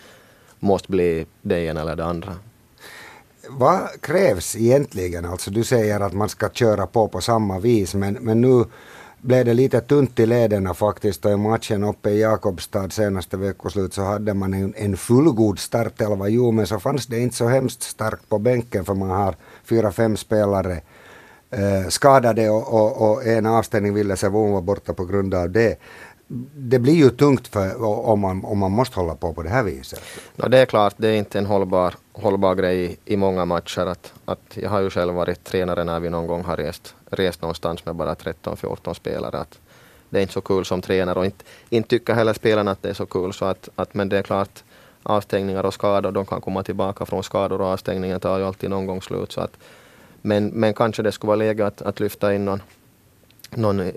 måste 0.60 0.92
bli 0.92 1.26
det 1.42 1.60
ena 1.60 1.82
eller 1.82 1.96
det 1.96 2.06
andra 2.06 2.36
vad 3.50 4.02
krävs 4.02 4.56
egentligen? 4.56 5.26
Alltså 5.26 5.52
du 5.52 5.64
säger 5.64 6.00
att 6.00 6.14
man 6.14 6.30
ska 6.30 6.50
köra 6.50 6.88
på 6.88 7.08
på 7.08 7.22
samma 7.22 7.60
vis 7.60 7.94
men, 7.96 8.14
men 8.14 8.42
nu 8.42 8.66
blev 9.22 9.46
det 9.46 9.54
lite 9.54 9.82
tunt 9.82 10.20
i 10.20 10.26
lederna 10.26 10.74
faktiskt 10.74 11.26
och 11.26 11.32
i 11.32 11.38
matchen 11.38 11.84
uppe 11.84 12.10
i 12.10 12.22
Jakobstad 12.22 12.90
senaste 12.90 13.38
veckoslut 13.38 13.94
så 13.94 14.02
hade 14.02 14.34
man 14.34 14.54
en, 14.54 14.74
en 14.78 14.98
fullgod 14.98 15.60
startelva. 15.60 16.28
Jo, 16.28 16.52
men 16.52 16.68
så 16.68 16.80
fanns 16.80 17.08
det 17.08 17.20
inte 17.20 17.36
så 17.36 17.48
hemskt 17.48 17.84
starkt 17.84 18.30
på 18.30 18.40
bänken 18.40 18.86
för 18.86 18.94
man 18.94 19.10
har 19.10 19.36
fyra, 19.64 19.92
fem 19.92 20.18
spelare 20.18 20.82
eh, 21.52 21.88
skadade 21.90 22.50
och, 22.50 22.74
och, 22.74 23.12
och, 23.12 23.26
en 23.26 23.46
avstängning 23.46 23.94
ville 23.94 24.16
Sevon 24.16 24.52
var 24.52 24.62
borta 24.62 24.94
på 24.94 25.06
grund 25.06 25.34
av 25.34 25.50
det 25.50 25.80
det 26.56 26.80
blir 26.80 26.94
ju 26.94 27.10
tungt 27.10 27.48
för, 27.48 27.84
om, 27.84 28.20
man, 28.20 28.46
om 28.46 28.58
man 28.58 28.72
måste 28.72 29.00
hålla 29.00 29.16
på 29.16 29.34
på 29.34 29.44
det 29.44 29.50
här 29.50 29.64
viset. 29.64 30.02
No, 30.36 30.48
det 30.48 30.58
är 30.58 30.66
klart, 30.66 30.94
det 30.98 31.08
är 31.08 31.16
inte 31.16 31.38
en 31.38 31.46
hållbar, 31.46 31.94
hållbar 32.14 32.56
grej 32.56 32.98
i 33.06 33.18
många 33.18 33.46
matcher. 33.46 33.86
Att, 33.86 34.14
att 34.26 34.58
jag 34.58 34.70
har 34.70 34.82
ju 34.82 34.90
själv 34.90 35.14
varit 35.14 35.44
tränare 35.44 35.84
när 35.84 36.00
vi 36.00 36.10
någon 36.10 36.28
gång 36.28 36.44
har 36.44 36.58
rest, 36.58 36.96
rest 37.10 37.42
någonstans 37.42 37.86
med 37.86 37.96
bara 37.96 38.14
13-14 38.14 38.94
spelare. 38.94 39.38
Att 39.38 39.60
det 40.10 40.18
är 40.18 40.22
inte 40.22 40.34
så 40.34 40.42
kul 40.42 40.66
som 40.66 40.82
tränare 40.82 41.20
och 41.20 41.26
inte, 41.26 41.46
inte 41.70 41.90
tycker 41.90 42.14
heller 42.14 42.34
spelarna 42.34 42.72
att 42.72 42.82
det 42.82 42.90
är 42.90 42.94
så 42.94 43.06
kul. 43.06 43.34
Så 43.34 43.46
att, 43.46 43.70
att, 43.76 43.94
men 43.94 44.10
det 44.10 44.18
är 44.18 44.24
klart, 44.24 44.64
avstängningar 45.04 45.64
och 45.64 45.74
skador, 45.74 46.12
de 46.12 46.26
kan 46.26 46.42
komma 46.42 46.64
tillbaka 46.64 47.06
från 47.06 47.24
skador 47.24 47.62
och 47.62 47.68
avstängningen 47.68 48.20
tar 48.20 48.38
ju 48.38 48.46
alltid 48.46 48.70
någon 48.70 48.86
gång 48.86 49.02
slut. 49.02 49.32
Så 49.32 49.42
att, 49.42 49.58
men, 50.22 50.48
men 50.48 50.74
kanske 50.74 51.04
det 51.04 51.12
skulle 51.12 51.28
vara 51.28 51.36
läge 51.36 51.66
att, 51.66 51.82
att 51.82 52.00
lyfta 52.00 52.34
in 52.34 52.46
någon, 52.46 52.62
någon 53.50 53.92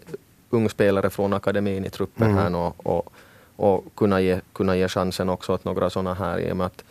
ung 0.52 0.68
spelare 0.68 1.10
från 1.10 1.32
akademin 1.32 1.84
i 1.84 1.90
truppen 1.90 2.30
mm. 2.30 2.36
här 2.36 2.56
och, 2.56 2.86
och, 2.86 3.12
och, 3.56 3.84
kunna, 3.94 4.20
ge, 4.20 4.40
kunna 4.52 4.76
ge 4.76 4.88
chansen 4.88 5.28
också 5.28 5.52
åt 5.52 5.64
några 5.64 5.90
sådana 5.90 6.14
här 6.14 6.38
i 6.38 6.52
och 6.52 6.56
med 6.56 6.66
att, 6.66 6.84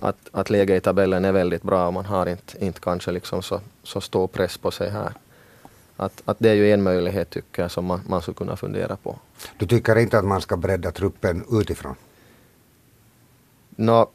att, 0.00 0.16
att 0.32 0.50
läget 0.50 0.76
i 0.76 0.80
tabellen 0.80 1.24
är 1.24 1.32
väldigt 1.32 1.62
bra 1.62 1.86
och 1.86 1.92
man 1.92 2.04
har 2.04 2.26
inte, 2.26 2.64
inte 2.64 2.80
kanske 2.80 3.12
liksom 3.12 3.42
så, 3.42 3.60
så 3.82 4.00
stor 4.00 4.26
press 4.26 4.58
på 4.58 4.70
sig 4.70 4.90
här. 4.90 5.12
Att, 5.96 6.22
att 6.24 6.36
det 6.38 6.50
är 6.50 6.54
ju 6.54 6.72
en 6.72 6.82
möjlighet 6.82 7.30
tycker 7.30 7.62
jag 7.62 7.70
som 7.70 7.84
man, 7.84 8.00
man 8.08 8.22
skulle 8.22 8.34
kunna 8.34 8.56
fundera 8.56 8.96
på. 8.96 9.18
Du 9.56 9.66
tycker 9.66 9.98
inte 9.98 10.18
att 10.18 10.24
man 10.24 10.40
ska 10.40 10.56
bredda 10.56 10.90
truppen 10.90 11.44
utifrån? 11.50 11.94
No, 13.76 14.10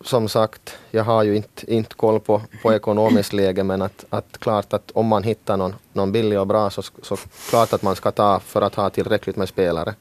som 0.00 0.28
sagt, 0.28 0.78
jag 0.90 1.04
har 1.04 1.22
ju 1.22 1.36
inte, 1.36 1.72
inte 1.72 1.94
koll 1.94 2.20
på, 2.20 2.42
på 2.62 2.72
ekonomiskt 2.72 3.32
läge 3.32 3.64
men 3.64 3.82
att, 3.82 4.04
att 4.10 4.38
klart 4.38 4.72
att 4.72 4.90
om 4.90 5.06
man 5.06 5.22
hittar 5.22 5.56
någon, 5.56 5.74
någon 5.92 6.12
billig 6.12 6.40
och 6.40 6.46
bra 6.46 6.70
så, 6.70 6.82
så 6.82 7.16
klart 7.50 7.72
att 7.72 7.82
man 7.82 7.96
ska 7.96 8.10
ta 8.10 8.40
för 8.40 8.62
att 8.62 8.74
ha 8.74 8.90
tillräckligt 8.90 9.36
med 9.36 9.48
spelare. 9.48 9.94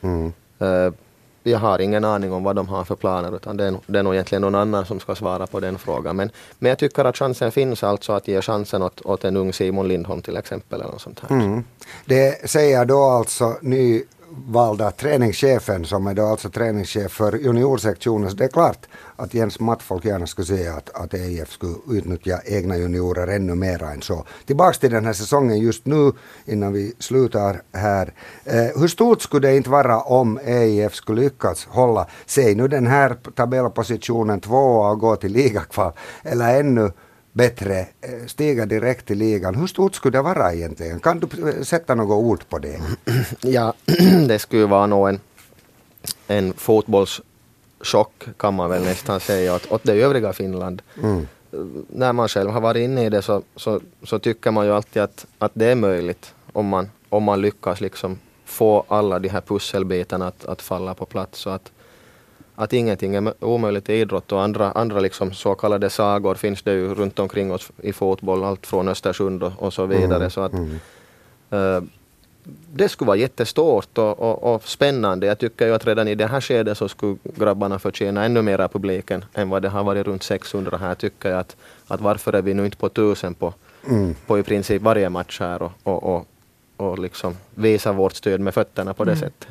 Mm. 0.00 0.32
Uh, 0.62 0.92
jag 1.46 1.58
har 1.58 1.78
ingen 1.78 2.04
aning 2.04 2.32
om 2.32 2.44
vad 2.44 2.56
de 2.56 2.68
har 2.68 2.84
för 2.84 2.94
planer 2.94 3.36
utan 3.36 3.56
det 3.56 3.64
är, 3.64 3.76
det 3.86 3.98
är 3.98 4.02
nog 4.02 4.14
egentligen 4.14 4.42
någon 4.42 4.54
annan 4.54 4.86
som 4.86 5.00
ska 5.00 5.14
svara 5.14 5.46
på 5.46 5.60
den 5.60 5.78
frågan. 5.78 6.16
Men, 6.16 6.30
men 6.58 6.68
jag 6.68 6.78
tycker 6.78 7.04
att 7.04 7.16
chansen 7.16 7.52
finns 7.52 7.84
alltså 7.84 8.12
att 8.12 8.28
ge 8.28 8.42
chansen 8.42 8.82
åt, 8.82 9.00
åt 9.00 9.24
en 9.24 9.36
ung 9.36 9.52
Simon 9.52 9.88
Lindholm 9.88 10.22
till 10.22 10.36
exempel. 10.36 10.80
Eller 10.80 10.92
något 10.92 11.00
sånt 11.00 11.20
här. 11.20 11.36
Mm. 11.36 11.64
Det 12.04 12.50
säger 12.50 12.84
då 12.84 13.02
alltså 13.02 13.56
ny 13.60 14.02
valda 14.46 14.90
träningschefen 14.90 15.84
som 15.84 16.06
är 16.06 16.14
då 16.14 16.26
alltså 16.26 16.50
träningschef 16.50 17.12
för 17.12 17.32
juniorsektionen. 17.32 18.30
Så 18.30 18.36
det 18.36 18.44
är 18.44 18.48
klart 18.48 18.86
att 19.16 19.34
Jens 19.34 19.60
Mattfolk 19.60 20.04
gärna 20.04 20.26
skulle 20.26 20.46
säga 20.46 20.74
att, 20.74 20.90
att 20.90 21.14
EIF 21.14 21.50
skulle 21.50 21.74
utnyttja 21.90 22.40
egna 22.44 22.76
juniorer 22.76 23.26
ännu 23.26 23.54
mer 23.54 23.82
än 23.82 24.02
så. 24.02 24.24
Tillbaks 24.46 24.78
till 24.78 24.90
den 24.90 25.04
här 25.04 25.12
säsongen 25.12 25.58
just 25.58 25.86
nu 25.86 26.12
innan 26.44 26.72
vi 26.72 26.94
slutar 26.98 27.62
här. 27.72 28.12
Eh, 28.44 28.80
hur 28.80 28.88
stort 28.88 29.22
skulle 29.22 29.48
det 29.48 29.56
inte 29.56 29.70
vara 29.70 30.00
om 30.00 30.38
EIF 30.44 30.94
skulle 30.94 31.22
lyckas 31.22 31.66
hålla 31.70 32.06
sig 32.26 32.54
nu 32.54 32.68
den 32.68 32.86
här 32.86 33.16
tabellpositionen 33.34 34.40
tvåa 34.40 34.90
och 34.90 34.98
gå 34.98 35.16
till 35.16 35.32
ligakval 35.32 35.92
eller 36.22 36.60
ännu 36.60 36.90
bättre, 37.34 37.78
eh, 38.00 38.26
stiga 38.26 38.66
direkt 38.66 39.10
i 39.10 39.14
ligan. 39.14 39.54
Hur 39.54 39.66
stort 39.66 39.94
skulle 39.94 40.18
det 40.18 40.22
vara 40.22 40.54
egentligen? 40.54 41.00
Kan 41.00 41.20
du 41.20 41.64
sätta 41.64 41.94
något 41.94 42.24
ord 42.24 42.48
på 42.48 42.58
det? 42.58 42.80
Ja, 43.40 43.74
det 44.28 44.38
skulle 44.38 44.66
vara 44.66 44.86
nog 44.86 45.08
en, 45.08 45.20
en 46.26 46.52
fotbollschock 46.52 48.24
kan 48.36 48.54
man 48.54 48.70
väl 48.70 48.82
nästan 48.82 49.20
säga 49.20 49.54
åt, 49.54 49.72
åt 49.72 49.84
det 49.84 49.92
övriga 49.92 50.32
Finland. 50.32 50.82
Mm. 51.02 51.26
När 51.88 52.12
man 52.12 52.28
själv 52.28 52.50
har 52.50 52.60
varit 52.60 52.80
inne 52.80 53.06
i 53.06 53.10
det 53.10 53.22
så, 53.22 53.42
så, 53.56 53.80
så, 54.02 54.18
tycker 54.18 54.50
man 54.50 54.66
ju 54.66 54.72
alltid 54.72 55.02
att, 55.02 55.26
att 55.38 55.52
det 55.54 55.66
är 55.66 55.74
möjligt 55.74 56.34
om 56.52 56.66
man, 56.66 56.90
om 57.08 57.22
man 57.22 57.40
lyckas 57.40 57.80
liksom 57.80 58.18
få 58.44 58.84
alla 58.88 59.18
de 59.18 59.28
här 59.28 59.40
pusselbitarna 59.40 60.26
att, 60.26 60.44
att 60.44 60.62
falla 60.62 60.94
på 60.94 61.06
plats. 61.06 61.38
Så 61.38 61.50
att, 61.50 61.72
att 62.54 62.72
ingenting 62.72 63.14
är 63.14 63.44
omöjligt 63.44 63.88
i 63.88 63.92
idrott 63.92 64.32
och 64.32 64.42
andra, 64.42 64.70
andra 64.72 65.00
liksom 65.00 65.32
så 65.32 65.54
kallade 65.54 65.90
sagor 65.90 66.34
finns 66.34 66.62
det 66.62 66.72
ju 66.72 66.94
runt 66.94 67.18
omkring 67.18 67.52
oss 67.52 67.70
i 67.82 67.92
fotboll, 67.92 68.44
allt 68.44 68.66
från 68.66 68.88
Östersund 68.88 69.42
och, 69.42 69.52
och 69.58 69.72
så 69.72 69.86
vidare. 69.86 70.16
Mm, 70.16 70.30
så 70.30 70.40
att, 70.40 70.52
mm. 70.52 70.80
uh, 71.52 71.82
det 72.72 72.88
skulle 72.88 73.06
vara 73.06 73.16
jättestort 73.16 73.98
och, 73.98 74.20
och, 74.20 74.54
och, 74.54 74.62
spännande. 74.68 75.26
Jag 75.26 75.38
tycker 75.38 75.66
ju 75.66 75.74
att 75.74 75.86
redan 75.86 76.08
i 76.08 76.14
det 76.14 76.26
här 76.26 76.40
skedet 76.40 76.78
så 76.78 76.88
skulle 76.88 77.16
grabbarna 77.22 77.78
förtjäna 77.78 78.24
ännu 78.24 78.42
mera 78.42 78.68
publiken 78.68 79.24
än 79.34 79.48
vad 79.48 79.62
det 79.62 79.68
har 79.68 79.84
varit 79.84 80.06
runt 80.06 80.22
600 80.22 80.76
här 80.76 80.94
tycker 80.94 81.30
jag 81.30 81.38
att, 81.38 81.56
att 81.88 82.00
varför 82.00 82.32
är 82.32 82.42
vi 82.42 82.54
nu 82.54 82.64
inte 82.64 82.76
på 82.76 82.88
tusen 82.88 83.34
på, 83.34 83.54
mm. 83.88 84.14
på 84.26 84.38
i 84.38 84.42
princip 84.42 84.82
varje 84.82 85.08
match 85.08 85.40
här 85.40 85.62
och, 85.62 85.72
och, 85.82 86.02
och, 86.02 86.26
och 86.76 86.98
liksom 86.98 87.36
visa 87.54 87.92
vårt 87.92 88.14
stöd 88.14 88.40
med 88.40 88.54
fötterna 88.54 88.94
på 88.94 89.04
det 89.04 89.12
mm. 89.12 89.20
sättet. 89.20 89.48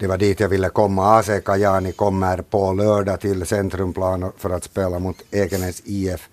Det 0.00 0.06
var 0.06 0.18
dit 0.18 0.40
jag 0.40 0.48
ville 0.48 0.68
komma. 0.68 1.18
AC 1.18 1.30
Kajani 1.44 1.92
kommer 1.92 2.42
på 2.42 2.72
lördag 2.72 3.20
till 3.20 3.46
Centrumplan 3.46 4.32
för 4.36 4.50
att 4.50 4.64
spela 4.64 4.98
mot 4.98 5.16
Ekenäs 5.30 5.82
IF. 5.84 6.28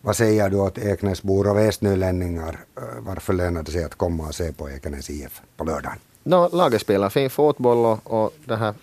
Vad 0.00 0.16
säger 0.16 0.48
du 0.50 0.56
åt 0.56 0.78
Ekenäsbor 0.78 1.50
och 1.50 1.56
västnylänningar? 1.56 2.58
Eh, 2.76 2.82
varför 3.00 3.32
lönar 3.32 3.62
det 3.62 3.70
sig 3.70 3.84
att 3.84 3.94
komma 3.94 4.26
och 4.26 4.34
se 4.34 4.52
på 4.52 4.70
Ekenäs 4.70 5.10
IF 5.10 5.40
på 5.56 5.64
lördagen? 5.64 5.98
No, 6.22 6.48
laget 6.56 6.80
spelar 6.80 7.08
fin 7.08 7.30
fotboll 7.30 7.86
och, 7.86 8.22
och 8.22 8.34
det 8.44 8.56
här 8.56 8.74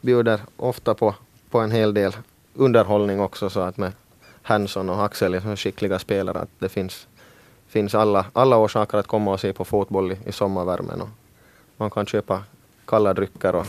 bjuder 0.00 0.40
ofta 0.56 0.94
på, 0.94 1.14
på 1.50 1.60
en 1.60 1.70
hel 1.70 1.94
del 1.94 2.16
underhållning 2.54 3.20
också 3.20 3.50
så 3.50 3.60
att 3.60 3.76
med 3.76 3.92
Hansson 4.42 4.90
och 4.90 5.04
Axel 5.04 5.34
är 5.34 5.56
skickliga 5.56 5.98
spelare 5.98 6.38
att 6.38 6.50
det 6.58 6.68
finns, 6.68 7.06
finns 7.68 7.94
alla, 7.94 8.26
alla 8.32 8.58
orsaker 8.58 8.98
att 8.98 9.06
komma 9.06 9.32
och 9.32 9.40
se 9.40 9.52
på 9.52 9.64
fotboll 9.64 10.12
i, 10.12 10.18
i 10.26 10.32
sommarvärmen. 10.32 11.00
Och 11.00 11.08
man 11.76 11.90
kan 11.90 12.06
köpa 12.06 12.42
kalla 12.92 13.14
drycker 13.14 13.54
och, 13.54 13.66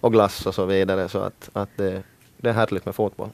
och 0.00 0.12
glass 0.12 0.46
och 0.46 0.54
så 0.54 0.64
vidare 0.64 1.08
så 1.08 1.18
att, 1.18 1.50
att 1.52 1.68
det, 1.76 2.02
det 2.36 2.48
är 2.48 2.52
härligt 2.52 2.84
med 2.84 2.94
fotboll. 2.94 3.30